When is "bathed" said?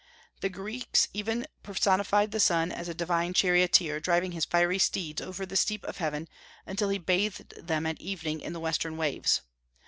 6.97-7.53